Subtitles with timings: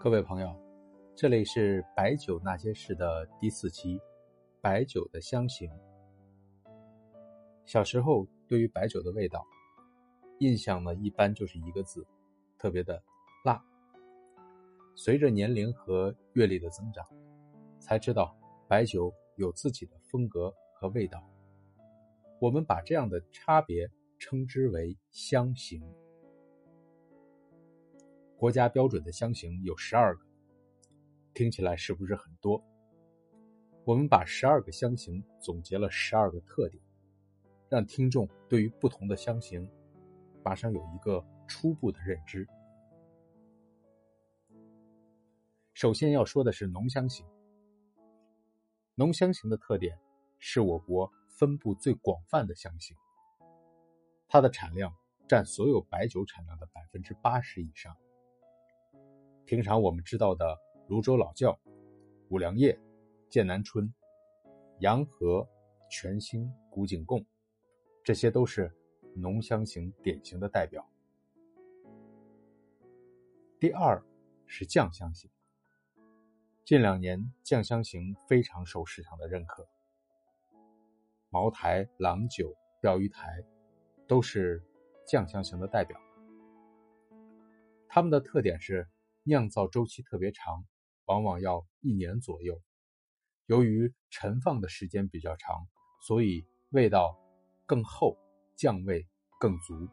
[0.00, 0.54] 各位朋友，
[1.16, 3.98] 这里是《白酒那些事》的第四期，
[4.60, 5.70] 白酒的香型。
[7.64, 9.42] 小时候对于白酒的味道
[10.40, 12.06] 印象呢，一般就是一个字，
[12.58, 13.02] 特别的
[13.46, 13.64] 辣。
[14.94, 17.02] 随着年龄和阅历的增长，
[17.78, 18.36] 才知道
[18.68, 21.26] 白酒有自己的风格和味道。
[22.40, 23.88] 我们把这样的差别
[24.24, 25.82] 称之为香型。
[28.38, 30.24] 国家标准的香型有十二个，
[31.34, 32.64] 听起来是不是很多？
[33.84, 36.82] 我们把十二个香型总结了十二个特点，
[37.68, 39.68] 让听众对于不同的香型
[40.42, 42.48] 马上有一个初步的认知。
[45.74, 47.26] 首先要说的是浓香型。
[48.94, 49.98] 浓香型的特点
[50.38, 52.96] 是我国分布最广泛的香型，
[54.34, 54.92] 它的产量
[55.28, 57.96] 占所有白酒产量的百分之八十以上。
[59.44, 61.56] 平常我们知道的泸州老窖、
[62.30, 62.76] 五粮液、
[63.30, 63.94] 剑南春、
[64.80, 65.48] 洋河、
[65.88, 67.24] 全兴、古井贡，
[68.02, 68.76] 这些都是
[69.14, 70.84] 浓香型典型的代表。
[73.60, 74.04] 第二
[74.48, 75.30] 是酱香型。
[76.64, 79.64] 近两年酱香型非常受市场的认可，
[81.30, 83.44] 茅台、郎酒、钓鱼台
[84.06, 84.62] 都是
[85.06, 85.98] 酱香型的代表。
[87.88, 88.88] 它们的特点是。
[89.26, 90.66] 酿造周期特别长，
[91.06, 92.60] 往往要一年左右。
[93.46, 95.66] 由于陈放的时间比较长，
[96.02, 97.18] 所以味道
[97.64, 98.18] 更厚，
[98.54, 99.08] 酱味
[99.40, 99.88] 更足。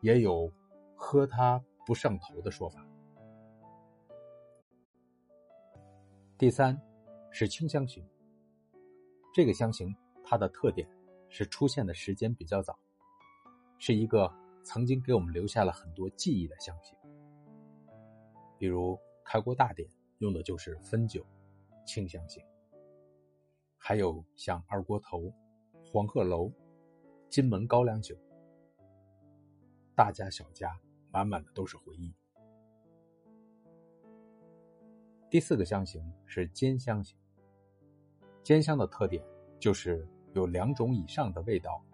[0.00, 0.52] 也有
[0.96, 2.84] 喝它不上头的说法。
[6.36, 6.76] 第三
[7.30, 8.04] 是清香型，
[9.32, 10.88] 这个香型它的特点
[11.32, 12.78] 是出现的时间比较早，
[13.78, 14.30] 是一个
[14.62, 16.94] 曾经给我们留下了很多记忆的香型。
[18.58, 21.26] 比如开国大典用的就是汾酒，
[21.86, 22.44] 清香型。
[23.78, 25.32] 还有像二锅头、
[25.82, 26.52] 黄鹤楼、
[27.30, 28.14] 金门高粱酒，
[29.96, 30.78] 大家小家
[31.10, 32.14] 满满的都是回忆。
[35.30, 37.16] 第四个香型是兼香型。
[38.42, 39.24] 兼香的特点
[39.58, 41.84] 就是有两种以上的味道，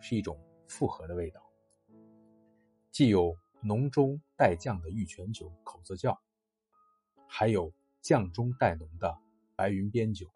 [0.00, 1.42] 是一种复合的味道，
[2.90, 3.36] 既有。
[3.60, 6.16] 浓中带酱的玉泉酒口子窖，
[7.26, 9.18] 还有酱中带浓的
[9.56, 10.28] 白云边酒。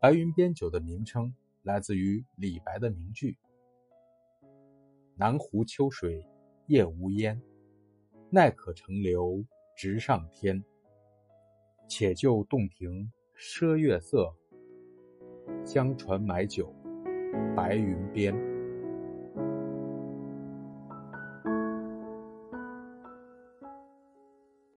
[0.00, 3.36] 白云边酒的名称来自于李白的名句
[5.14, 6.26] ：“南湖秋水
[6.68, 7.38] 夜无烟，
[8.30, 9.44] 奈可乘流
[9.76, 10.64] 直上天。
[11.86, 14.34] 且就洞庭赊月色，
[15.68, 16.74] 江船买酒
[17.54, 18.34] 白云边。”